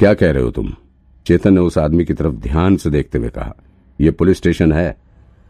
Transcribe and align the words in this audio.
क्या 0.00 0.12
कह 0.14 0.30
रहे 0.30 0.42
हो 0.42 0.50
तुम? 0.50 0.72
चेतन 1.26 1.52
ने 1.54 1.60
उस 1.60 1.76
आदमी 1.78 2.04
की 2.04 2.14
तरफ़ 2.14 2.34
ध्यान 2.34 2.76
से 2.76 2.90
देखते 2.90 3.18
हुए 3.18 3.28
कहा 3.28 3.54
यह 3.98 4.10
पुलिस 4.10 4.36
स्टेशन 4.36 4.72
है। 4.72 4.96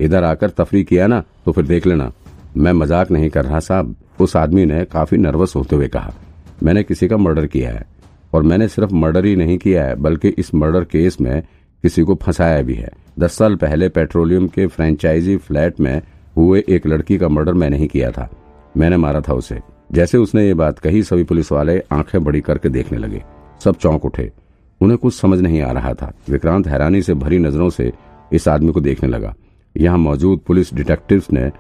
इधर 0.01 0.25
आकर 0.25 0.51
तफरी 0.51 0.83
किया 0.85 1.07
ना 1.07 1.23
तो 1.45 1.53
फिर 1.53 1.65
देख 1.67 1.87
लेना। 1.87 2.11
मैं 2.57 2.73
मज़ाक 2.73 3.11
नहीं 3.11 3.29
कर 3.31 3.45
रहा 3.45 3.61
साहब। 3.61 3.95
उस 4.21 4.35
आदमी 4.37 4.65
ने 4.65 4.85
काफ़ी 4.85 5.19
नर्वस 5.19 5.55
होते 5.57 5.77
हुए 5.77 5.89
कहा, 5.89 6.13
मैंने 6.63 6.83
किसी 6.83 7.09
का 7.09 7.17
मर्डर 7.17 7.47
किया 7.47 7.71
है, 7.71 7.87
और 8.33 8.43
मैंने 8.43 8.69
सिर्फ़ 8.69 8.95
मर्डर 8.95 9.25
ही 9.25 9.37
नहीं 9.37 9.59
किया 9.59 9.85
है, 9.85 9.95
बल्कि 9.97 10.29
इस 10.29 10.55
मर्डर 10.55 10.85
केस 10.85 11.21
में 11.21 11.43
किसी 11.85 12.03
को 12.03 12.15
फंसाया 12.15 12.63
भी 12.63 12.75
है। 12.75 12.91
दस 13.19 13.39
साल 13.39 13.57
पहले 13.57 13.89
पेट्रोलियम 13.89 14.49
के 14.49 14.67
फ्रेंचाइजी 14.67 15.37
फ्लैट 15.37 15.81
में 15.81 16.01
हुए 16.37 16.65
एक 16.69 16.87
लड़की 16.87 17.19
का 17.19 17.29
मर्डर 17.29 17.55
मैंने 17.55 17.79
ही 17.79 17.87
किया 17.87 18.11
था। 18.11 18.29
मैंने 18.77 18.97
मारा 18.97 19.21
था 19.21 19.35
उसे। 19.35 19.61
जैसे 19.93 20.19
उसने 20.19 20.47
ये 20.47 20.55
बात 20.57 20.79
कही, 20.79 21.03
सभी 21.03 21.25
पुलिस 21.25 21.53
वाले 21.53 21.83
आँखें 21.93 22.23
बड़ी 22.25 22.41
करके 22.41 22.69
देखने 22.69 22.99
लगे। 22.99 23.23
सब 23.65 23.77
चौंक 23.77 24.05
उठे। 24.05 24.31
उन्हें 24.81 24.99
कुछ 24.99 25.15
समझ 25.15 25.41
नहीं 25.41 25.63
आ 25.63 25.73
रहा 25.73 25.95
था। 25.95 26.13
विक्रांत 26.31 26.67
हैरानी 26.67 27.03
से 27.03 27.15
भरी 27.15 27.39
नज़रों 27.39 27.71
से 27.71 27.93
इस 28.33 28.49
आदमी 28.49 28.73
को 28.73 28.81
देखने 28.81 29.09
लगा। 29.09 29.35
यहाँ 29.77 29.99
मौजूद 29.99 30.41
पुलिस 30.47 30.75
डिटेक्टिव्स 30.75 31.33
ने 31.33 31.51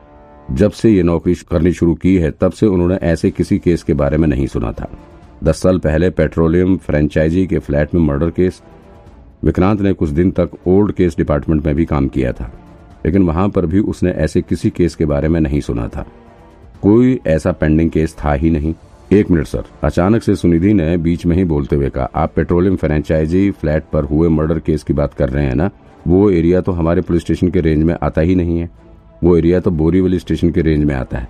जब 0.51 0.70
से 0.70 0.91
ये 0.91 1.02
नौकरी 1.02 1.34
करनी 1.34 1.73
शुरू 1.73 1.95
की 1.95 2.16
है, 2.16 2.30
तब 2.30 2.52
से 2.52 2.66
उन्होंने 2.66 2.95
ऐसे 2.95 3.30
किसी 3.30 3.59
केस 3.59 3.83
के 3.83 3.95
बारे 3.95 4.16
में 4.16 4.28
नहीं 4.28 4.47
सुना 4.47 4.73
था। 4.73 4.91
दस 5.45 5.62
साल 5.62 5.78
पहले 5.78 6.11
पेट्रोलियम 6.11 6.77
फ्रेंचाइजी 6.77 7.47
के 7.47 7.59
फ्लैट 7.59 7.95
में 7.95 8.02
मर्डर 8.02 8.30
केस, 8.30 8.62
विक्रांत 9.45 9.80
ने 9.80 9.92
कुछ 9.92 10.11
दिन 10.11 10.30
तक 10.30 10.50
ओल्ड 10.66 10.92
केस 10.92 11.16
डिपार्टमेंट 11.16 11.66
में 11.66 11.75
भी 11.75 11.84
काम 11.84 12.09
किया 12.09 12.33
था। 12.33 12.52
लेकिन 13.06 13.23
वहाँ 13.23 13.48
पर 13.48 13.66
भी 13.66 13.78
उसने 13.78 14.11
ऐसे 14.11 14.42
किसी 14.42 14.70
केस 14.70 14.95
के 14.95 15.05
बारे 15.05 15.28
में 15.28 15.41
नहीं 15.41 15.61
सुना 15.61 15.89
था। 15.89 16.06
कोई 16.83 17.20
ऐसा 17.27 17.52
पेंडिंग 17.52 17.91
केस 17.91 18.16
था 18.25 18.33
ही 18.33 18.50
नहीं। 18.50 18.75
एक 19.12 19.30
मिनट, 19.30 19.46
सर। 19.46 19.62
अचानक 19.82 20.23
से 20.23 20.34
सुनिधि 20.37 20.73
ने 20.74 20.96
बीच 20.96 21.24
में 21.27 21.36
ही 21.36 21.44
बोलते 21.44 21.77
हुए 21.77 21.89
कहा, 21.91 22.11
आप 22.14 22.33
पेट्रोलियम 22.36 22.77
फ्रेंचाइजी 22.77 23.50
फ्लैट 23.50 23.84
पर 23.92 24.05
हुए 24.05 24.28
मर्डर 24.28 24.58
केस 24.58 24.83
की 24.83 24.92
बात 24.92 25.14
कर 25.14 25.28
रहे 25.28 25.44
हैं 25.44 25.55
ना? 25.55 25.70
वो 26.06 26.30
एरिया 26.30 26.61
तो 26.61 26.72
हमारे 26.72 27.00
पुलिस 27.00 27.22
स्टेशन 27.22 27.48
के 27.48 27.61
रेंज 27.61 27.83
में 27.84 27.94
आता 28.02 28.20
ही 28.20 28.34
नहीं 28.34 28.58
है। 28.58 28.69
वो 29.25 29.36
एरिया 29.36 29.61
तो 29.61 29.70
बोरीवली 29.70 30.19
स्टेशन 30.19 30.50
के 30.50 30.62
रेंज 30.62 30.84
में 30.84 30.94
आता 30.94 31.19
है। 31.19 31.28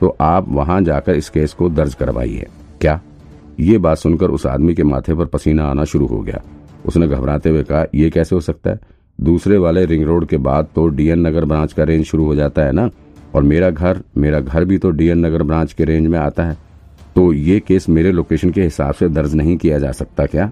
तो 0.00 0.16
आप 0.20 0.48
वहाँ 0.48 0.80
जाकर 0.82 1.14
इस 1.14 1.28
केस 1.28 1.52
को 1.52 1.68
दर्ज 1.68 1.94
करवाइए। 1.94 2.46
क्या? 2.80 3.00
ये 3.60 3.78
बात 3.78 3.98
सुनकर 3.98 4.30
उस 4.30 4.46
आदमी 4.46 4.74
के 4.74 4.82
माथे 4.82 5.14
पर 5.14 5.24
पसीना 5.24 5.64
आना 5.64 5.84
शुरू 5.84 6.06
हो 6.06 6.20
गया। 6.20 6.42
उसने 6.86 7.08
घबराते 7.08 7.50
हुए 7.50 7.62
कहा 7.62 7.84
यह 7.94 8.10
कैसे 8.10 8.34
हो 8.34 8.40
सकता 8.40 8.70
है? 8.70 8.80
दूसरे 9.18 9.58
वाले 9.58 9.84
रिंग 9.84 10.04
रोड 10.04 10.26
के 10.26 10.36
बाद 10.38 10.68
तो 10.74 10.86
डीएन 10.88 11.26
नगर 11.26 11.44
ब्रांच 11.44 11.72
का 11.72 11.84
रेंज 11.84 12.04
शुरू 12.04 12.24
हो 12.24 12.34
जाता 12.34 12.62
है 12.62 12.72
ना? 12.72 12.88
और 13.34 13.42
मेरा 13.42 13.70
घर 13.70 14.02
मेरा 14.16 14.40
घर 14.40 14.64
भी 14.64 14.78
तो 14.78 14.90
डीएन 14.90 15.26
नगर 15.26 15.42
ब्रांच 15.42 15.72
के 15.72 15.84
रेंज 15.84 16.06
में 16.06 16.18
आता 16.18 16.44
है। 16.44 16.69
तो 17.16 17.32
ये 17.32 17.58
केस 17.60 17.88
मेरे 17.88 18.12
लोकेशन 18.12 18.50
के 18.50 18.62
हिसाब 18.62 18.94
से 18.94 19.08
दर्ज 19.08 19.34
नहीं 19.34 19.56
किया 19.56 19.78
जा 19.78 19.90
सकता 19.92 20.26
क्या? 20.26 20.50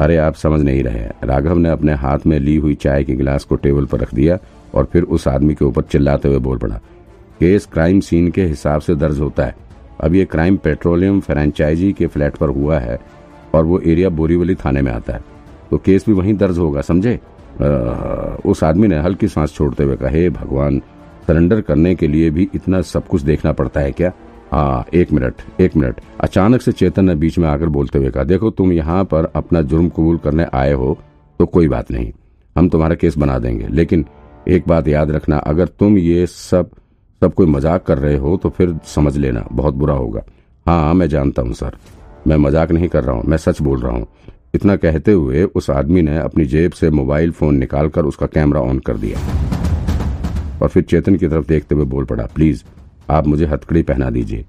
अरे 0.00 0.16
आप 0.16 0.34
समझ 0.34 0.60
नहीं 0.60 0.82
रहे 0.82 1.06
राघव 1.24 1.58
ने 1.58 1.68
अपने 1.68 1.94
हाथ 1.94 2.26
में 2.26 2.38
ली 2.40 2.56
हुई 2.56 2.74
चाय 2.74 3.04
के 3.04 3.14
गिलास 3.14 3.44
को 3.44 3.56
टेबल 3.56 3.84
पर 3.84 4.00
रख 4.00 4.14
दिया 4.14 4.38
और 4.74 4.84
फिर 4.84 5.02
उस 5.02 5.26
आदमी 5.28 5.54
के 5.54 5.64
ऊपर 5.64 5.82
चिल्लाते 5.82 6.28
हुए 6.28 6.38
बोल 6.38 6.58
पड़ा, 6.58 6.76
केस 7.40 7.66
क्राइम 7.66 8.00
सीन 8.00 8.30
के 8.30 8.44
हिसाब 8.44 8.80
से 8.80 8.94
दर्ज 8.94 9.18
होता 9.20 9.44
है। 9.44 9.54
अब 10.00 10.14
ये 10.14 10.24
क्राइम 10.24 10.56
पेट्रोलियम 10.56 11.20
फ्रेंचाइजी 11.20 11.92
के 11.92 12.06
फ्लैट 12.06 12.36
पर 12.36 12.48
हुआ 12.48 12.78
है 12.78 12.98
और 13.54 13.64
वो 13.64 13.78
एरिया 13.80 14.08
बोरीवली 14.10 14.54
थाने 14.54 14.82
में 14.82 14.92
आता 14.92 15.12
है। 15.12 15.24
तो 15.70 15.78
केस 15.78 16.04
भी 16.06 16.12
वहीं 16.12 16.34
दर्ज 16.34 16.58
होगा, 16.58 16.80
समझे? 16.80 17.18
उस 18.46 18.62
आदमी 18.64 18.88
ने 18.88 18.98
हल्की 18.98 19.28
सांस 19.28 19.54
छोड़ते 19.54 19.84
हुए 19.84 19.96
कहा, 19.96 20.08
हे 20.08 20.28
भगवान, 20.30 20.80
सरेंडर 21.26 21.60
करने 21.60 21.94
के 21.94 22.06
लिए 22.06 22.30
भी 22.30 22.48
इतना 22.54 22.80
सब 22.82 23.06
कुछ 23.06 23.22
देखना 23.22 23.52
पड़ता 23.52 23.80
है 23.80 23.92
क्या? 23.92 24.12
हाँ 24.52 24.84
एक 24.94 25.12
मिनट 25.12 25.60
एक 25.60 25.76
मिनट। 25.76 26.00
अचानक 26.20 26.62
से 26.62 26.72
चेतन 26.72 27.04
ने 27.04 27.14
बीच 27.16 27.38
में 27.38 27.48
आकर 27.48 27.68
बोलते 27.68 27.98
हुए 27.98 28.10
कहा, 28.10 28.24
देखो, 28.24 28.50
तुम 28.50 28.72
यहाँ 28.72 29.04
पर 29.04 29.30
अपना 29.36 29.62
जुर्म 29.62 29.88
कबूल 29.88 30.18
करने 30.18 30.46
आए 30.54 30.72
हो 30.72 30.98
तो 31.40 31.46
कोई 31.46 31.68
बात 31.68 31.90
नहीं। 31.90 32.12
हम 32.56 32.68
तुम्हारा 32.68 32.94
केस 32.94 33.16
बना 33.18 33.38
देंगे। 33.38 33.66
लेकिन 33.68 34.04
एक 34.48 34.68
बात 34.68 34.88
याद 34.88 35.10
रखना, 35.10 35.38
अगर 35.38 35.66
तुम 35.68 35.98
ये 35.98 36.26
सब 36.26 36.70
सब 37.22 37.34
कोई 37.34 37.46
मज़ाक 37.46 37.84
कर 37.86 37.98
रहे 37.98 38.16
हो 38.16 38.36
तो 38.36 38.48
फिर 38.48 38.74
समझ 38.86 39.16
लेना, 39.16 39.44
बहुत 39.52 39.74
बुरा 39.74 39.94
होगा। 39.94 40.22
हाँ 40.66 40.94
मैं 40.94 41.08
जानता 41.08 41.42
हूँ, 41.42 41.52
सर। 41.52 41.76
मैं 42.26 42.36
मज़ाक 42.36 42.72
नहीं 42.72 42.88
कर 42.88 43.04
रहा 43.04 43.16
हूँ, 43.16 43.24
मैं 43.26 43.36
सच 43.36 43.60
बोल 43.62 43.80
रहा 43.80 43.92
हूँ। 43.92 44.06
इतना 44.54 44.76
कहते 44.76 45.12
हुए 45.12 45.42
उस 45.44 45.70
आदमी 45.70 46.02
ने 46.02 46.16
अपनी 46.18 46.44
जेब 46.46 46.72
से 46.72 46.90
मोबाइल 46.90 47.32
फ़ोन 47.32 47.56
निकालकर 47.56 48.04
उसका 48.04 48.26
कैमरा 48.28 48.60
ऑन 48.60 48.78
कर 48.78 48.96
दिया। 48.96 49.18
और 50.58 50.68
फिर 50.68 50.82
चेतन 50.82 51.16
की 51.16 51.28
तरफ़ 51.28 51.46
देखते 51.48 51.74
हुए 51.74 51.84
बोल 51.86 52.04
पड़ा, 52.04 52.26
प्लीज़ 52.26 52.62
आप 53.10 53.26
मुझे 53.26 53.46
हथकड़ी 53.46 53.82
पहना 53.82 54.10
दीजिए। 54.10 54.44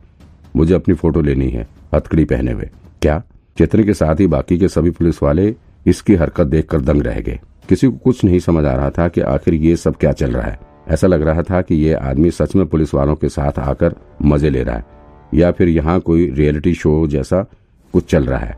मुझे 0.55 0.73
अपनी 0.73 0.95
फ़ोटो 0.95 1.21
लेनी 1.21 1.49
है, 1.49 1.67
हथकड़ी 1.95 2.25
पहने 2.25 2.51
हुए। 2.51 2.69
क्या? 3.01 3.21
चेतन 3.57 3.83
के 3.83 3.93
साथ 3.93 4.19
ही 4.19 4.27
बाकी 4.27 4.57
के 4.57 4.67
सभी 4.67 4.89
पुलिस 4.89 5.21
वाले 5.23 5.53
इसकी 5.85 6.15
हरकत 6.15 6.47
देखकर 6.47 6.81
दंग 6.81 7.01
रह 7.01 7.19
गए। 7.19 7.39
किसी 7.69 7.87
को 7.87 7.97
कुछ 7.97 8.23
नहीं 8.23 8.39
समझ 8.39 8.65
आ 8.65 8.73
रहा 8.73 8.89
था 8.89 9.07
कि 9.07 9.21
आखिर 9.21 9.53
ये 9.53 9.75
सब 9.75 9.95
क्या 9.95 10.11
चल 10.11 10.31
रहा 10.31 10.47
है। 10.47 10.59
ऐसा 10.87 11.07
लग 11.07 11.21
रहा 11.21 11.43
था 11.43 11.61
कि 11.61 11.75
ये 11.75 11.93
आदमी 11.93 12.31
सच 12.31 12.55
में 12.55 12.65
पुलिस 12.65 12.93
वालों 12.93 13.15
के 13.15 13.29
साथ 13.29 13.59
आकर 13.59 13.95
मज़े 14.23 14.49
ले 14.49 14.63
रहा 14.63 14.75
है, 14.75 14.85
या 15.33 15.51
फिर 15.51 15.69
यहाँ 15.69 15.99
कोई 15.99 16.29
रियलिटी 16.31 16.73
शो 16.73 17.05
जैसा 17.07 17.45
कुछ 17.93 18.09
चल 18.09 18.25
रहा 18.25 18.39
है। 18.39 18.57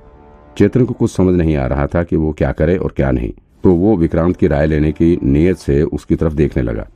चेतन 0.57 0.85
को 0.85 0.93
कुछ 0.93 1.11
समझ 1.11 1.35
नहीं 1.35 1.55
आ 1.55 1.65
रहा 1.65 1.87
था 1.87 2.03
कि 2.03 2.15
वो 2.15 2.31
क्या 2.31 2.51
करे 2.51 2.77
और 2.77 2.93
क्या 2.95 3.11
नहीं। 3.11 3.31
तो 3.63 3.73
वो 3.73 3.95
विक्रांत 3.97 4.37
की 4.37 4.47
राय 4.47 4.65
लेने 4.65 4.91
की 4.91 5.17
नीयत 5.23 5.57
से 5.57 5.81
उसकी 5.83 6.15
तरफ़ 6.15 6.33
देखने 6.33 6.63
लगा। 6.63 6.87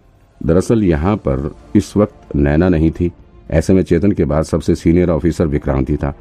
दरअसल 0.43 0.83
यहाँ 0.83 1.15
पर 1.15 1.55
इस 1.75 1.97
वक्त 1.97 2.35
नैना 2.35 2.69
नहीं 2.69 2.91
थी। 2.91 3.11
ऐसे 3.51 3.73
में 3.73 3.83
चेतन 3.83 4.11
के 4.11 4.25
बाद 4.25 4.43
सबसे 4.43 4.75
सीनियर 4.75 5.09
ऑफिसर 5.09 5.47
विक्रांत 5.47 5.89
ही 5.89 5.97
था। 5.97 6.13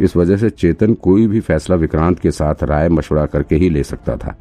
इस 0.00 0.16
वजह 0.16 0.36
से 0.36 0.50
चेतन 0.50 0.94
कोई 0.94 1.26
भी 1.26 1.40
फैसला 1.40 1.76
विक्रांत 1.76 2.18
के 2.18 2.30
साथ 2.30 2.54
राय 2.62 2.88
मशवरा 2.88 3.26
करके 3.26 3.56
ही 3.56 3.70
ले 3.70 3.82
सकता 3.82 4.16
था। 4.16 4.36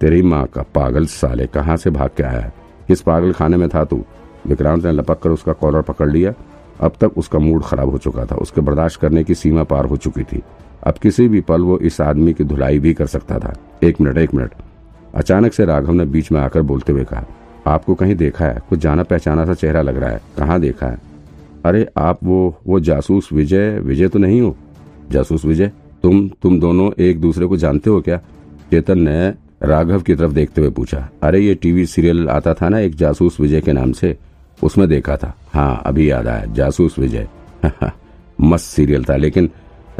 तेरी 0.00 0.22
माँ 0.22 0.46
का 0.46 0.62
पागल 0.62 1.06
साले 1.06 1.46
कहाँ 1.46 1.76
से 1.76 1.90
भाग 1.90 2.10
के 2.16 2.22
आया 2.22 2.40
है? 2.40 2.52
किस 2.88 3.00
पागल 3.00 3.32
खाने 3.32 3.56
में 3.56 3.68
था 3.68 3.84
तू? 3.84 4.04
विक्रांत 4.46 4.84
ने 4.84 4.92
लपक 4.92 5.18
कर 5.18 5.30
उसका 5.30 5.52
कॉलर 5.52 5.82
पकड़ 5.82 6.10
लिया। 6.10 6.32
अब 6.80 6.92
तक 7.00 7.18
उसका 7.18 7.38
मूड 7.38 7.62
खराब 7.62 7.90
हो 7.90 7.98
चुका 7.98 8.24
था। 8.24 8.34
उसके 8.34 8.60
बर्दाश्त 8.60 9.00
करने 9.00 9.24
की 9.24 9.34
सीमा 9.34 9.62
पार 9.62 9.84
हो 9.84 9.96
चुकी 9.96 10.22
थी। 10.22 10.42
अब 10.84 10.94
किसी 10.94 11.28
भी 11.28 11.40
पल 11.40 11.62
वो 11.62 11.78
इस 11.78 12.00
आदमी 12.00 12.32
की 12.32 12.44
धुलाई 12.44 12.78
भी 12.78 12.94
कर 12.94 13.06
सकता 13.06 13.38
था। 13.38 13.54
एक 13.82 14.00
मिनट 14.00 14.18
एक 14.18 14.34
मिनट। 14.34 14.50
अचानक 15.14 15.52
से 15.52 15.64
राघव 15.64 15.92
ने 15.92 16.04
बीच 16.04 16.32
में 16.32 16.40
आकर 16.40 16.62
बोलते 16.62 16.92
हुए 16.92 17.04
कहा 17.04 17.24
आपको 17.66 17.94
कहीं 17.94 18.14
देखा 18.14 18.44
है? 18.44 18.58
कुछ 18.68 18.78
जाना 18.78 19.02
पहचाना 19.02 19.44
सा 19.44 19.54
चेहरा 19.54 19.82
लग 19.82 19.96
रहा 19.96 20.10
है। 20.10 20.20
कहाँ 20.38 20.60
देखा 20.60 20.86
है? 20.86 20.98
अरे, 21.64 21.88
आप 21.96 22.18
वो 22.24 22.58
वो 22.66 22.80
जासूस 22.80 23.28
विजय 23.32 23.78
विजय 23.78 24.08
तो 24.08 24.18
नहीं 24.18 24.40
हो? 24.40 24.56
जासूस 25.10 25.44
विजय, 25.44 25.72
तुम 26.02 26.28
तुम 26.42 26.60
दोनों 26.60 26.90
एक 26.98 27.20
दूसरे 27.20 27.46
को 27.46 27.56
जानते 27.56 27.90
हो 27.90 28.00
क्या? 28.00 28.16
चेतन 28.70 28.98
ने 28.98 29.34
राघव 29.62 30.00
की 30.00 30.14
तरफ़ 30.14 30.32
देखते 30.32 30.60
हुए 30.60 30.70
पूछा। 30.70 31.08
अरे, 31.22 31.40
ये 31.40 31.54
टीवी 31.54 31.86
सीरियल 31.86 32.28
आता 32.28 32.54
था 32.54 32.68
ना 32.68 32.78
एक 32.78 32.94
जासूस 32.94 33.40
विजय 33.40 33.60
के 33.60 33.72
नाम 33.72 33.92
से? 33.92 34.18
उसमें 34.62 34.88
देखा 34.88 35.16
था। 35.16 35.34
हाँ 35.54 35.82
अभी 35.86 36.10
याद 36.10 36.26
आया। 36.26 36.44
जासूस 36.44 36.98
विजय। 36.98 37.28
मस्त 38.40 38.64
सीरियल 38.64 39.04
था, 39.04 39.16
लेकिन 39.16 39.50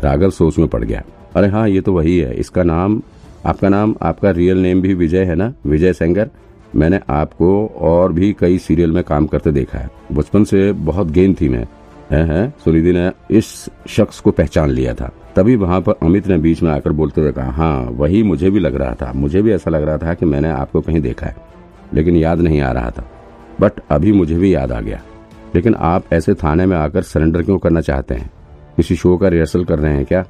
राघव 0.00 0.31
सोच 0.31 0.59
में 0.59 0.69
पड़ 0.69 0.84
गया। 0.84 1.03
अरे 1.37 1.49
हाँ 1.49 1.69
ये 1.69 1.81
तो 1.81 1.93
वही 1.93 2.19
है। 2.19 2.34
इसका 2.34 2.62
नाम, 2.62 3.03
आपका 3.47 3.69
नाम, 3.69 3.97
आपका 4.03 4.31
रियल 4.31 4.59
नेम 4.59 4.81
भी 4.81 4.94
विजय 4.94 5.25
है 5.25 5.34
ना? 5.34 5.55
विजय 5.66 5.93
सेंगर? 5.93 6.31
मैंने 6.77 7.00
आपको 7.09 7.66
और 7.66 8.12
भी 8.12 8.37
कई 8.38 8.59
सीरियल 8.59 8.93
में 8.93 9.04
काम 9.04 9.27
करते 9.27 9.53
देखा 9.53 9.78
है। 9.78 9.91
बचपन 10.12 10.44
से 10.44 10.72
बहुत 10.72 11.10
गेंद 11.10 11.37
थी 11.41 11.49
मैं। 11.49 11.66
है, 12.10 12.27
है 12.27 12.54
सुनिधि 12.65 12.93
ने 12.93 13.12
इस 13.31 13.69
शख्स 13.88 14.21
को 14.21 14.31
पहचान 14.31 14.71
लिया 14.71 14.94
था। 14.94 15.12
तभी 15.37 15.56
वहाँ 15.56 15.81
पर 15.81 15.94
अमित 16.03 16.28
ने 16.28 16.38
बीच 16.38 16.62
में 16.62 16.71
आकर 16.71 16.93
बोलते 16.93 17.21
हुए 17.21 17.32
कहा 17.32 17.50
हाँ 17.50 17.82
वही 17.82 18.22
मुझे 18.22 18.50
भी 18.50 18.60
लग 18.60 18.75
रहा 18.75 18.94
था। 18.94 19.12
मुझे 19.12 19.43
भी 19.43 19.53
ऐसा 19.53 19.71
लग 19.71 19.82
रहा 19.82 19.99
था 19.99 20.15
कि 20.15 20.26
मैंने 20.26 20.49
आपको 20.49 20.81
कहीं 20.81 21.00
देखा 21.00 21.26
है 21.26 21.37
लेकिन 21.94 22.16
याद 22.16 22.41
नहीं 22.41 22.60
आ 22.60 22.72
रहा 22.72 22.91
था। 22.91 23.10
बट 23.60 23.72
अभी 23.91 24.12
मुझे 24.12 24.38
भी 24.38 24.55
याद 24.55 24.72
आ 24.72 24.81
गया। 24.81 25.03
लेकिन 25.55 25.75
आप 25.75 26.05
ऐसे 26.12 26.34
थाने 26.34 26.66
में 26.66 26.76
आकर 26.76 27.03
सरेंडर 27.03 27.43
क्यों 27.43 27.59
करना 27.59 27.81
चाहते 27.81 28.15
हैं? 28.15 28.31
किसी 28.76 28.96
शो 28.96 29.17
का 29.17 29.29
रिहर्सल 29.29 29.64
कर 29.64 29.79
रहे 29.79 29.94
हैं 29.94 30.05
क्या? 30.05 30.25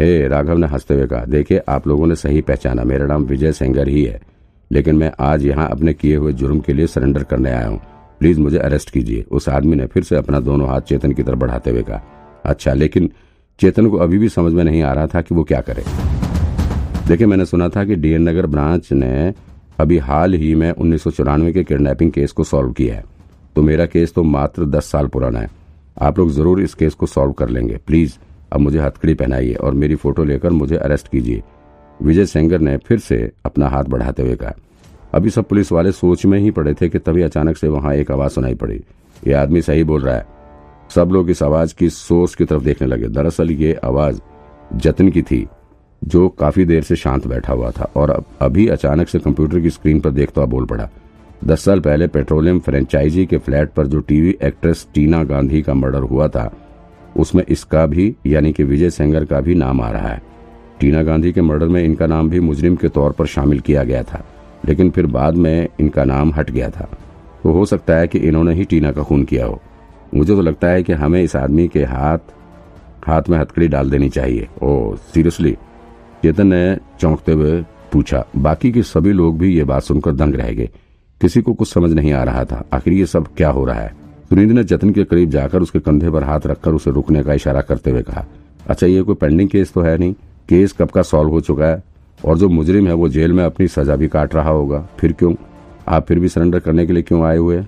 हे 0.00 0.28
राघव 0.28 0.56
ने 0.56 0.66
हँसते 0.66 0.94
हुए 0.94 1.06
कहा 1.06 1.24
देखिए 1.24 1.60
आप 1.68 1.88
लोगों 1.88 2.06
ने 2.06 2.16
सही 2.16 2.40
पहचाना। 2.40 2.84
मेरा 2.84 3.06
नाम 3.06 3.22
विजय 3.22 3.52
सेंगर 3.52 3.88
ही 3.88 4.04
है। 4.04 4.20
लेकिन 4.70 4.96
मैं 4.96 5.12
आज 5.20 5.44
यहाँ 5.46 5.68
अपने 5.70 5.92
किए 5.94 6.16
हुए 6.16 6.32
जुर्म 6.32 6.60
के 6.60 6.72
लिए 6.72 6.86
सरेंडर 6.86 7.22
करने 7.22 7.50
आया 7.50 7.66
हूँ। 7.66 7.80
प्लीज़ 8.20 8.40
मुझे 8.40 8.58
अरेस्ट 8.58 8.90
कीजिए। 8.90 9.24
उस 9.30 9.48
आदमी 9.48 9.76
ने 9.76 9.86
फिर 9.86 10.02
से 10.02 10.16
अपना 10.16 10.40
दोनों 10.40 10.68
हाथ 10.68 10.80
चेतन 10.80 11.12
की 11.12 11.22
तरफ़ 11.22 11.38
बढ़ाते 11.38 11.70
हुए 11.70 11.82
कहा। 11.82 12.02
अच्छा 12.44 12.74
लेकिन 12.74 13.10
चेतन 13.58 13.88
को 13.88 13.96
अभी 13.96 14.18
भी 14.18 14.28
समझ 14.28 14.52
में 14.52 14.62
नहीं 14.64 14.82
आ 14.82 14.92
रहा 14.92 15.06
था 15.06 15.20
कि 15.20 15.34
वो 15.34 15.44
क्या 15.44 15.60
करे। 15.60 15.84
देखिए, 17.08 17.26
मैंने 17.26 17.44
सुना 17.46 17.68
था 17.68 17.84
कि 17.84 17.96
डीएन 17.96 18.28
नगर 18.28 18.46
ब्रांच 18.46 18.92
ने 18.92 19.34
अभी 19.80 19.98
हाल 19.98 20.34
ही 20.34 20.54
में 20.54 20.70
उन्नीस 20.70 21.02
सौ 21.02 21.10
चौरानवे 21.10 21.52
के 21.52 21.64
किडनैपिंग 21.64 22.12
केस 22.12 22.32
को 22.32 22.44
सॉल्व 22.44 22.72
किया 22.72 22.94
है। 22.94 23.04
तो 23.56 23.62
मेरा 23.62 23.86
केस 23.86 24.12
तो 24.14 24.22
मात्र 24.22 24.64
दस 24.64 24.90
साल 24.90 25.06
पुराना 25.06 25.40
है। 25.40 25.50
आप 26.02 26.18
लोग 26.18 26.30
ज़रूर 26.30 26.60
इस 26.62 26.74
केस 26.74 26.94
को 26.94 27.06
सॉल्व 27.06 27.32
कर 27.32 27.48
लेंगे। 27.48 27.76
प्लीज़, 27.76 28.14
अब 28.52 28.60
मुझे 28.60 28.78
हथकड़ी 28.78 29.14
पहनाइए 29.14 29.54
और 29.54 29.74
मेरी 29.74 29.94
फ़ोटो 29.94 30.24
लेकर 30.24 30.50
मुझे 30.50 30.76
अरेस्ट 30.76 31.08
कीजिए। 31.08 31.42
विजय 32.02 32.26
सेंगर 32.26 32.60
ने 32.60 32.76
फिर 32.76 32.98
से 32.98 33.30
अपना 33.44 33.68
हाथ 33.68 33.84
बढ़ाते 33.84 34.22
हुए 34.22 34.34
कहा। 34.34 34.52
अभी 35.14 35.30
सब 35.30 35.44
पुलिस 35.44 35.72
वाले 35.72 35.92
सोच 35.92 36.26
में 36.26 36.38
ही 36.38 36.50
पड़े 36.50 36.74
थे 36.74 36.88
कि 36.88 36.98
तभी 36.98 37.22
अचानक 37.22 37.56
से 37.56 37.68
वहाँ 37.68 37.94
एक 37.94 38.10
आवाज़ 38.10 38.32
सुनाई 38.32 38.54
पड़ी। 38.54 38.80
ये 39.26 39.32
आदमी 39.32 39.62
सही 39.62 39.84
बोल 39.84 40.02
रहा 40.02 40.16
है। 40.16 40.26
सब 40.94 41.10
लोग 41.12 41.30
इस 41.30 41.42
आवाज़ 41.42 41.74
की 41.74 41.90
सोर्स 41.90 42.34
की 42.34 42.44
तरफ़ 42.44 42.62
देखने 42.62 42.88
लगे। 42.88 43.08
दरअसल 43.08 43.50
ये 43.50 43.74
आवाज़ 43.84 44.20
जतन 44.74 45.08
की 45.08 45.22
थी, 45.22 45.46
जो 46.04 46.28
काफ़ी 46.28 46.64
देर 46.64 46.82
से 46.82 46.96
शांत 46.96 47.26
बैठा 47.26 47.52
हुआ 47.52 47.70
था 47.70 47.90
और 47.96 48.24
अभी 48.40 48.68
अचानक 48.68 49.08
से 49.08 49.18
कंप्यूटर 49.18 49.60
की 49.60 49.70
स्क्रीन 49.70 50.00
पर 50.00 50.10
देखता 50.10 50.40
हुआ 50.40 50.50
बोल 50.50 50.66
पड़ा। 50.66 50.88
दस 51.44 51.64
साल 51.64 51.80
पहले 51.80 52.06
पेट्रोलियम 52.06 52.58
फ्रेंचाइजी 52.58 53.26
के 53.26 53.38
फ्लैट 53.38 53.72
पर 53.72 53.86
जो 53.86 54.00
टीवी 54.00 54.36
एक्ट्रेस 54.42 54.86
टीना 54.94 55.24
गांधी 55.24 55.62
का 55.62 55.74
मर्डर 55.74 56.00
हुआ 56.00 56.28
था, 56.28 56.56
उसमें 57.16 57.44
इसका 57.48 57.86
भी, 57.86 58.16
यानी 58.26 58.52
कि 58.52 58.64
विजय 58.64 58.90
सेंगर 58.90 59.24
का 59.24 59.40
भी 59.40 59.54
नाम 59.54 59.80
आ 59.80 59.90
रहा 59.90 60.08
है। 60.08 60.35
टीना 60.80 61.02
गांधी 61.02 61.32
के 61.32 61.42
मर्डर 61.42 61.68
में 61.68 61.82
इनका 61.84 62.06
नाम 62.06 62.28
भी 62.30 62.40
मुजरिम 62.40 62.76
के 62.76 62.88
तौर 62.88 63.12
पर 63.12 63.26
शामिल 63.26 63.60
किया 63.60 63.84
गया 63.84 64.02
था, 64.02 64.24
लेकिन 64.68 64.90
फिर 64.90 65.06
बाद 65.06 65.34
में 65.34 65.68
इनका 65.80 66.04
नाम 66.04 66.32
हट 66.34 66.50
गया 66.50 66.70
था। 66.70 66.88
तो 67.42 67.52
हो 67.52 67.64
सकता 67.66 67.96
है 67.96 68.08
कि 68.08 68.18
इन्होंने 68.18 68.54
ही 68.54 68.64
टीना 68.64 68.92
का 68.92 69.02
खून 69.02 69.24
किया 69.24 69.46
हो। 69.46 69.60
मुझे 70.14 70.34
तो 70.34 70.40
लगता 70.40 70.68
है 70.68 70.82
कि 70.82 70.92
हमें 70.92 71.22
इस 71.22 71.36
आदमी 71.36 71.68
के 71.68 71.84
हाथ 71.84 72.34
हाथ 73.06 73.28
में 73.30 73.38
हथकड़ी 73.38 73.68
डाल 73.68 73.90
देनी 73.90 74.08
चाहिए। 74.08 74.48
ओ, 74.62 74.94
सीरियसली, 75.14 75.52
चेतन 76.22 76.46
ने 76.46 76.76
चौंकते 77.00 77.32
हुए 77.32 77.60
पूछा, 77.92 78.24
बाकी 78.36 78.72
के 78.72 78.82
सभी 78.82 79.12
लोग 79.12 79.38
भी 79.38 79.54
ये 79.56 79.64
बात 79.64 79.82
सुनकर 79.82 80.12
दंग 80.12 80.34
रह 80.34 80.52
गए। 80.52 80.68
किसी 81.20 81.42
को 81.42 81.54
कुछ 81.54 81.72
समझ 81.72 81.92
नहीं 81.92 82.12
आ 82.12 82.22
रहा 82.24 82.44
था, 82.44 82.64
आखिर 82.72 82.92
ये 82.92 83.06
सब 83.06 83.28
क्या 83.36 83.50
हो 83.50 83.64
रहा 83.64 83.80
है? 83.80 83.94
सुनींद्र 84.28 84.54
ने 84.54 84.64
जतन 84.64 84.90
के 84.90 85.04
करीब 85.04 85.30
जाकर 85.30 85.62
उसके 85.62 85.78
कंधे 85.78 86.10
पर 86.10 86.24
हाथ 86.24 86.46
रखकर 86.46 86.74
उसे 86.74 86.90
रुकने 86.90 87.22
का 87.22 87.34
इशारा 87.34 87.60
करते 87.60 87.90
हुए 87.90 88.02
कहा 88.02 88.24
अच्छा 88.68 88.86
ये 88.86 89.02
कोई 89.02 89.14
पेंडिंग 89.14 89.48
केस 89.48 89.72
तो 89.72 89.80
है 89.80 89.96
नहीं? 89.98 90.14
केस 90.48 90.72
कब 90.72 90.90
का 90.90 91.02
सॉल्व 91.02 91.30
हो 91.30 91.40
चुका 91.40 91.66
है 91.66 91.82
और 92.24 92.38
जो 92.38 92.48
मुजरिम 92.48 92.86
है 92.86 92.92
वो 92.92 93.08
जेल 93.08 93.32
में 93.32 93.44
अपनी 93.44 93.68
सजा 93.68 93.96
भी 93.96 94.08
काट 94.08 94.34
रहा 94.34 94.50
होगा। 94.50 94.88
फिर 94.98 95.12
क्यों? 95.12 95.34
आप 95.88 96.06
फिर 96.06 96.18
भी 96.18 96.28
सरेंडर 96.28 96.58
करने 96.58 96.86
के 96.86 96.92
लिए 96.92 97.02
क्यों 97.02 97.24
आए 97.24 97.36
हुए? 97.36 97.64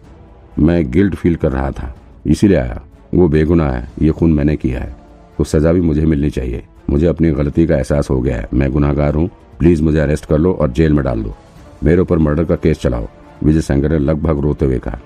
मैं 0.59 0.91
गिल्ट 0.91 1.15
फील 1.15 1.37
कर 1.37 1.53
रहा 1.53 1.71
था। 1.71 1.95
इसीलिए 2.27 2.57
आया। 2.57 2.83
वो 3.15 3.29
बेगुनाह 3.29 3.71
है। 3.71 3.89
ये 4.03 4.11
खून 4.11 4.33
मैंने 4.33 4.57
किया 4.57 4.81
है। 4.81 4.97
तो 5.39 5.45
सजा 5.45 5.73
भी 5.73 5.81
मुझे 5.81 6.07
मिलनी 6.07 6.31
चाहिए। 6.31 6.63
मुझे 6.91 7.07
अपनी 7.07 7.31
गलती 7.31 7.67
का 7.67 7.77
एहसास 7.77 8.11
हो 8.11 8.21
गया 8.21 8.37
है। 8.37 8.49
मैं 8.55 8.71
गुनाहगार 8.71 9.15
हूँ। 9.15 9.31
प्लीज़ 9.59 9.83
मुझे 9.83 9.99
अरेस्ट 9.99 10.27
कर 10.27 10.39
लो 10.39 10.53
और 10.53 10.71
जेल 10.71 10.93
में 10.93 11.05
डाल 11.05 11.23
दो। 11.23 11.35
मेरे 11.85 12.01
ऊपर 12.01 12.19
मर्डर 12.19 12.45
का 12.45 12.57
केस 12.57 12.79
चलाओ। 12.79 13.09
विजय 13.45 13.61
शंकर 13.61 13.93
ने 13.93 13.99
लगभग 13.99 14.39
रोते 14.39 14.67
हुए 14.67 14.79
कहा। 14.79 14.99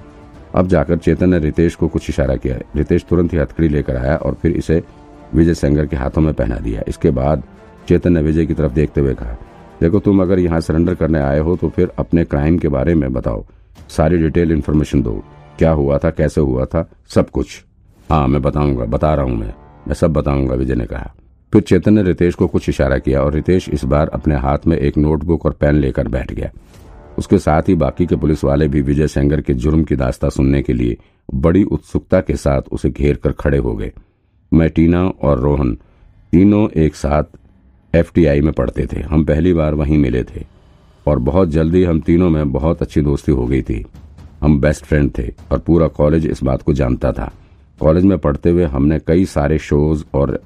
अब 0.54 0.66
जाकर 0.66 0.96
चेतन 0.96 1.30
ने 1.30 1.38
रितेश 1.38 1.75
को 1.75 1.88
कुछ 1.88 2.10
इशारा 2.10 2.36
किया। 2.36 2.58
रितेश 2.76 3.04
तुरंत 3.10 3.32
ही 3.32 3.38
हथकड़ी 3.38 3.68
लेकर 3.68 3.96
आया 3.96 4.16
और 4.16 4.34
फिर 4.34 4.52
इसे 4.52 4.82
विजय 5.34 5.54
सेंगर 5.54 5.86
के 5.86 5.96
हाथों 5.96 6.22
में 6.22 6.34
पहना 6.34 6.56
दिया। 6.56 6.82
इसके 6.88 7.10
बाद 7.10 7.42
चेतन 7.88 8.12
ने 8.12 8.23
विजय 8.23 8.46
की 8.46 8.55
तरफ़ 8.55 8.73
देखते 8.73 9.00
हुए 9.00 9.14
कहा, 9.14 9.37
देखो, 9.81 9.99
तुम 9.99 10.23
अगर 10.23 10.38
यहाँ 10.38 10.61
सरेंडर 10.61 10.94
करने 10.94 11.20
आए 11.20 11.38
हो 11.38 11.56
तो 11.56 11.69
फिर 11.69 11.90
अपने 11.99 12.25
क्राइम 12.25 12.58
के 12.58 12.69
बारे 12.69 12.94
में 12.94 13.12
बताओ। 13.12 13.44
सारी 13.88 14.19
डिटेल 14.19 14.52
इन्फॉर्मेशन 14.52 15.02
दो। 15.02 15.23
क्या 15.58 15.70
हुआ 15.70 15.99
था, 15.99 16.11
कैसे 16.11 16.40
हुआ 16.40 16.64
था, 16.64 16.88
सब 17.08 17.31
कुछ। 17.31 17.64
हाँ 18.11 18.29
मैं 18.29 18.43
बताऊँगा, 18.43 18.84
बता 18.84 19.14
रहा 19.14 19.25
हूँ 19.25 19.37
मैं। 19.37 19.55
मैं 19.88 19.94
सब 19.94 20.12
बताऊँगा, 20.12 20.55
विजय 20.55 20.75
ने 20.75 20.87
कहा। 20.87 21.14
फिर 21.52 21.62
चेतन 21.62 21.94
ने 21.94 22.02
रितेश 22.02 22.34
को 22.34 22.46
कुछ 22.46 22.69
इशारा 22.69 22.99
किया 22.99 23.23
और 23.23 23.32
रितेश 23.32 23.69
इस 23.69 23.85
बार 23.85 24.08
अपने 24.08 24.37
हाथ 24.37 24.58
में 24.67 24.76
एक 24.76 24.99
नोटबुक 24.99 25.46
और 25.46 25.52
पेन 25.52 25.75
लेकर 25.75 26.08
बैठ 26.08 26.32
गया। 26.32 26.50
उसके 27.19 27.38
साथ 27.38 27.62
ही 27.62 27.75
बाकी 27.75 28.06
के 28.06 28.17
पुलिस 28.17 28.44
वाले 28.44 28.69
भी 28.69 28.81
विजय 28.81 29.06
सेंगर 29.06 29.40
के 29.40 29.55
जुर्म 29.55 29.85
की 29.85 29.96
दास्ता 29.96 30.28
सुनने 30.28 30.62
के 30.62 30.73
लिए 30.73 30.96
बड़ी 31.35 31.64
उत्सुकता 31.64 32.20
के 32.20 32.37
साथ 32.37 32.62
उसे 32.73 32.90
घेर 32.90 33.17
कर 33.17 33.32
खड़े 33.32 33.58
हो 33.58 33.75
गए। 33.76 33.93
मैं, 34.52 34.70
टीना 34.70 35.02
और 35.23 35.38
रोहन, 35.38 35.75
तीनों 36.32 36.69
एक 36.70 36.94
साथ 36.94 37.25
एफटीआई 37.94 38.40
में 38.40 38.52
पढ़ते 38.52 38.88
थे। 38.92 39.00
हम 39.00 39.24
पहली 39.24 39.52
बार 39.52 39.74
वहीं 39.74 39.98
मिले 39.98 40.24
थे। 40.24 40.44
और 41.06 41.18
बहुत 41.18 41.48
जल्दी 41.48 41.84
हम 41.84 42.00
तीनों 42.00 42.30
में 42.30 42.52
बहुत 42.52 42.82
अच्छी 42.82 43.00
दोस्ती 43.00 43.32
हो 43.32 43.46
गई 43.46 43.62
थी। 43.62 43.86
हम 44.40 44.60
बेस्ट 44.60 44.84
फ्रेंड 44.84 45.10
थे 45.18 45.32
और 45.52 45.58
पूरा 45.58 45.86
कॉलेज 45.86 46.26
इस 46.26 46.42
बात 46.42 46.62
को 46.62 46.72
जानता 46.72 47.12
था। 47.12 47.32
कॉलेज 47.80 48.04
में 48.04 48.18
पढ़ते 48.18 48.50
हुए 48.50 48.64
हमने 48.64 48.98
कई 48.98 49.24
सारे 49.24 49.58
शोज़ 49.58 50.04
और 50.14 50.42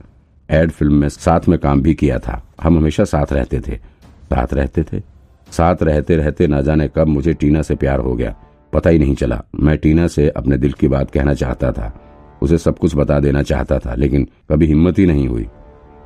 एड 0.51 0.71
फ़िल्म 0.71 0.95
में 0.95 1.09
साथ 1.09 1.41
में 1.49 1.59
काम 1.59 1.83
भी 1.83 1.95
किया 1.95 2.19
था। 2.19 2.47
हम 2.63 2.77
हमेशा 2.79 3.05
साथ 3.05 3.33
रहते 3.33 3.61
थे। 3.61 3.77
साथ 4.25 4.55
रहते 4.55 4.83
थे? 4.83 5.03
साथ 5.51 5.77
रहते 5.83 6.17
रहते 6.17 6.47
न 6.47 6.63
जाने 6.63 6.91
कब 6.97 7.07
मुझे 7.07 7.33
टीना 7.33 7.63
से 7.63 7.75
प्यार 7.75 7.99
हो 7.99 8.15
गया। 8.15 8.37
पता 8.73 8.91
ही 8.91 8.99
नहीं 8.99 9.15
चला। 9.15 9.43
मैं 9.61 9.79
टीना 9.79 10.07
से 10.07 10.29
अपने 10.29 10.57
दिल 10.57 10.73
की 10.73 10.89
बात 10.89 11.11
कहना 11.11 11.35
चाहता 11.35 11.73
था। 11.73 12.01
उसे 12.43 12.59
सब 12.59 12.79
कुछ 12.79 12.97
बता 12.97 13.21
देना 13.21 13.43
चाहता 13.43 13.79
था, 13.79 13.95
लेकिन 13.95 14.29
कभी 14.51 14.67
हिम्मत 14.67 14.99
ही 14.99 15.07
नहीं 15.07 15.29
हुई। 15.29 15.47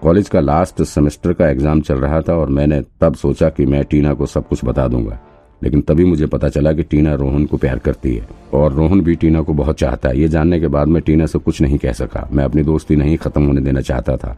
कॉलेज 0.03 0.29
का 0.29 0.41
लास्ट 0.41 0.83
सेमेस्टर 0.83 1.33
का 1.33 1.49
एग्ज़ाम 1.49 1.81
चल 1.81 1.95
रहा 1.95 2.21
था 2.21 2.35
और 2.35 2.49
मैंने 2.49 2.81
तब 3.01 3.15
सोचा 3.15 3.49
कि 3.49 3.67
मैं 3.67 3.83
टीना 3.85 4.13
को 4.15 4.27
सब 4.27 4.47
कुछ 4.49 4.65
बता 4.65 4.87
दूँगा। 4.89 5.19
लेकिन 5.63 5.81
तभी 5.81 6.05
मुझे 6.05 6.27
पता 6.27 6.49
चला 6.49 6.73
कि 6.73 6.83
टीना 6.83 7.15
रोहन 7.15 7.45
को 7.47 7.57
प्यार 7.57 7.79
करती 7.79 8.15
है। 8.15 8.29
और 8.55 8.73
रोहन 8.73 9.01
भी 9.01 9.15
टीना 9.15 9.43
को 9.43 9.55
बहुत 9.55 9.79
चाहता 9.79 10.09
है। 10.09 10.19
ये 10.19 10.29
जानने 10.29 10.61
के 10.61 10.69
बाद 10.69 10.89
मैं 10.89 11.03
टीना 11.03 11.27
से 11.27 11.39
कुछ 11.39 11.61
नहीं 11.63 11.79
कह 11.79 11.93
सका। 11.93 12.29
मैं 12.33 12.45
अपनी 12.45 12.63
दोस्ती 12.63 12.97
नहीं 12.97 13.17
खत्म 13.17 13.47
होने 13.47 13.61
देना 13.61 13.81
चाहता 13.81 14.17
था। 14.17 14.37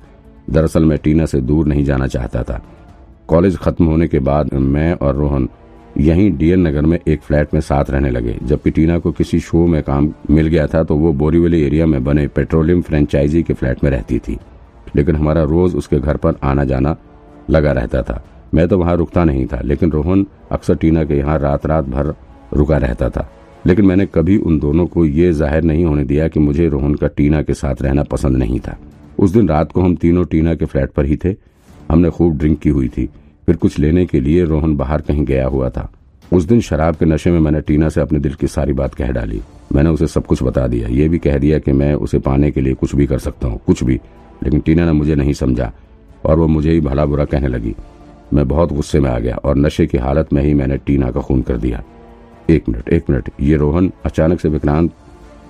दरअसल 0.51 0.85
मैं 0.85 0.99
टीना 0.99 1.27
से 1.27 1.41
दूर 1.41 1.67
नहीं 1.67 1.85
जाना 1.85 2.07
चाहता 2.07 2.43
था। 2.43 2.61
कॉलेज 3.29 3.57
खत्म 3.57 3.85
होने 3.85 4.09
के 4.09 4.19
बाद 4.21 4.55
मैं 4.55 4.93
और 4.95 5.17
रोहन 5.17 5.49
यहीं 5.99 6.31
डीएन 6.37 6.67
नगर 6.67 6.83
में 6.83 6.99
एक 6.99 7.23
फ्लैट 7.23 7.55
में 7.55 7.61
साथ 7.61 7.91
रहने 7.91 8.11
लगे। 8.11 8.39
जबकि 8.43 8.71
टीना 8.71 8.99
को 8.99 9.13
किसी 9.13 9.41
शो 9.41 9.67
में 9.67 9.83
काम 9.83 10.13
मिल 10.31 10.47
गया 10.47 10.67
था 10.67 10.83
तो 10.83 10.97
वो 10.97 11.13
बोरीवली 11.13 11.63
एरिया 11.63 11.87
में 11.87 12.03
बने 12.05 12.27
पेट्रोलियम 12.29 12.83
फ्रेंचाइजी 12.83 13.43
के 13.43 13.55
फ्लैट 13.55 13.85
में 13.85 13.91
रहती 13.91 14.19
थी। 14.19 14.39
लेकिन 14.97 15.17
हमारा 15.17 15.43
रोज 15.45 15.75
उसके 15.75 15.99
घर 15.99 16.17
पर 16.17 16.35
आना 16.43 16.65
जाना 16.65 16.97
लगा 17.51 17.73
रहता 17.73 18.03
था। 18.03 18.23
मैं 18.55 18.67
तो 18.69 18.79
वहाँ 18.79 18.97
रुकता 18.97 19.25
नहीं 19.25 19.47
था, 19.47 19.61
लेकिन 19.61 19.91
रोहन 19.91 20.27
अक्सर 20.53 20.75
टीना 20.75 21.05
के 21.05 21.15
यहाँ 21.15 21.39
रात 21.39 21.67
रात 21.67 21.85
भर 21.85 22.15
रुका 22.55 22.77
रहता 22.77 23.09
था। 23.09 23.29
लेकिन 23.67 23.85
मैंने 23.85 24.07
कभी 24.07 24.37
उन 24.37 24.59
दोनों 24.59 24.87
को 24.87 25.05
ये 25.05 25.33
ज़ाहिर 25.33 25.63
नहीं 25.63 25.85
होने 25.85 26.05
दिया 26.05 26.29
कि 26.29 26.41
मुझे 26.41 26.69
रोहन 26.69 26.95
का 26.95 27.07
टीना 27.07 27.43
के 27.43 27.55
साथ 27.55 27.83
रहना 27.83 28.03
पसंद 28.03 28.37
नहीं 28.37 28.61
था। 28.61 28.77
उस 29.19 29.31
दिन 29.31 29.49
रात 29.49 29.73
को 29.73 29.81
हम 29.81 29.95
तीनों 29.97 30.25
टीना 30.25 30.55
के 30.55 30.65
फ्लैट 30.65 30.91
पर 30.91 31.05
ही 31.05 31.17
थे। 31.17 31.35
हमने 31.91 32.11
खूब 32.11 32.37
ड्रिंक 32.39 32.59
की 32.59 32.69
हुई 32.69 32.89
थी। 32.89 33.09
फिर 33.47 33.57
कुछ 33.57 33.79
लेने 33.79 34.05
के 34.07 34.21
लिए 34.21 34.45
रोहन 34.45 34.77
बाहर 34.77 35.01
कहीं 35.01 35.25
गया 35.25 35.47
हुआ 35.47 35.69
था। 35.71 35.91
उस 36.33 36.45
दिन 36.45 36.61
शराब 36.61 36.97
के 36.97 37.05
नशे 37.05 37.31
में 37.31 37.39
मैंने 37.41 37.61
टीना 37.61 37.89
से 37.89 38.01
अपने 38.01 38.19
दिल 38.19 38.35
की 38.35 38.47
सारी 38.47 38.73
बात 38.73 38.95
कह 38.95 39.11
डाली। 39.11 39.41
मैंने 39.73 39.91
उसे 39.91 40.07
सब 40.07 40.27
कुछ 40.27 40.43
बता 40.43 40.67
दिया। 40.67 40.89
ये 40.89 41.09
भी 41.09 41.19
कह 41.19 41.39
दिया 41.39 41.59
कि 41.59 41.73
मैं 41.73 41.95
उसे 41.95 42.19
पाने 42.19 42.51
के 42.51 42.61
लिए 42.61 42.75
कुछ 42.75 42.95
भी 42.95 43.07
कर 43.07 43.19
सकता 43.19 43.49
हूँ, 43.49 43.61
कुछ 43.67 43.83
भी। 43.85 44.01
लेकिन 44.43 44.61
टीना 44.61 44.87
ने 44.87 44.93
मुझे 44.93 45.15
नहीं 45.15 45.33
समझा 45.33 45.73
और 46.25 46.39
वो 46.39 46.47
मुझे 46.47 46.73
ही 46.73 46.81
भला 46.81 47.07
बुरा 47.07 47.25
कहने 47.25 47.49
लगी। 47.49 47.75
मैं 48.35 48.49
बहुत 48.49 48.73
गुस्से 48.73 49.01
में 49.01 49.11
आ 49.11 49.19
गया 49.19 49.37
और 49.37 49.57
नशे 49.57 49.87
की 49.87 49.99
हालत 49.99 50.33
में 50.33 50.43
ही 50.43 50.55
मैंने 50.55 50.77
टीना 50.77 51.11
का 51.11 51.21
खून 51.21 51.43
कर 51.43 51.57
दिया। 51.57 51.83
एक 52.51 52.69
मिनट 52.69 52.89
एक 52.89 53.11
मिनट, 53.11 53.31
ये 53.41 53.57
रोहन 53.57 53.93
अचानक 54.05 54.41
से 54.41 54.49
विक्रांत 54.49 54.91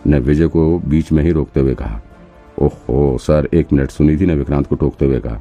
ने 0.06 0.18
विजय 0.18 0.46
को 0.46 0.78
बीच 0.78 1.12
में 1.12 1.22
ही 1.22 1.30
रोकते 1.30 1.60
हुए 1.60 1.74
कहा। 1.74 2.00
ओहो, 2.58 3.18
सर, 3.18 3.48
एक 3.54 3.72
मिनट, 3.72 3.90
सुनी 3.90 4.16
थी 4.16 4.26
ने 4.26 4.34
विक्रांत 4.34 4.66
को 4.66 4.74
टोकते 4.74 5.06
हुए 5.06 5.20
कहा। 5.20 5.40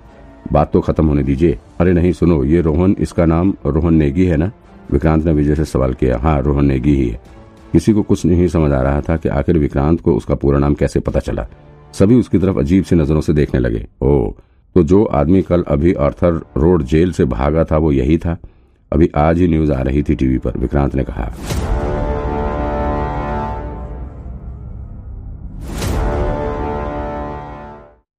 बात 0.51 0.71
तो 0.71 0.81
खत्म 0.81 1.05
होने 1.07 1.23
दीजिए। 1.23 1.59
अरे 1.79 1.93
नहीं, 1.93 2.11
सुनो, 2.11 2.43
ये 2.43 2.61
रोहन, 2.61 2.95
इसका 2.99 3.25
नाम 3.25 3.53
रोहन 3.65 3.93
नेगी 3.93 4.25
है 4.25 4.37
ना? 4.37 4.51
विक्रांत 4.91 5.25
ने 5.25 5.31
विजय 5.31 5.55
से 5.55 5.65
सवाल 5.65 5.93
किया। 5.93 6.17
हाँ 6.17 6.41
रोहन 6.41 6.65
नेगी 6.65 6.95
ही 6.95 7.09
है। 7.09 7.21
किसी 7.71 7.93
को 7.93 8.01
कुछ 8.01 8.25
नहीं 8.25 8.47
समझ 8.47 8.71
आ 8.71 8.81
रहा 8.81 9.01
था 9.01 9.17
कि 9.17 9.29
आखिर 9.29 9.57
विक्रांत 9.57 10.01
को 10.01 10.15
उसका 10.15 10.35
पूरा 10.35 10.59
नाम 10.59 10.73
कैसे 10.73 10.99
पता 10.99 11.19
चला? 11.19 11.47
सभी 11.93 12.15
उसकी 12.15 12.39
तरफ़ 12.39 12.57
अजीब 12.57 12.83
सी 12.83 12.95
नज़रों 12.95 13.21
से 13.21 13.33
देखने 13.33 13.59
लगे। 13.59 13.85
ओ 14.01 14.31
तो 14.75 14.83
जो 14.83 15.03
आदमी 15.03 15.41
कल 15.41 15.63
अभी 15.63 15.93
आर्थर 15.93 16.41
रोड 16.57 16.83
जेल 16.83 17.11
से 17.11 17.25
भागा 17.25 17.63
था 17.63 17.77
वो 17.77 17.91
यही 17.91 18.17
था? 18.17 18.37
अभी 18.91 19.09
आज 19.15 19.39
ही 19.39 19.47
न्यूज़ 19.47 19.71
आ 19.71 19.81
रही 19.81 20.03
थी 20.03 20.15
टीवी 20.15 20.37
पर, 20.37 20.57
विक्रांत 20.57 20.95
ने 20.95 21.03
कहा। 21.03 21.31